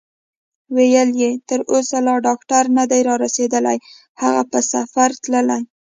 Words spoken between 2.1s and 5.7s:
ډاکټر نه دی رارسېدلی، هغه په سفر تللی.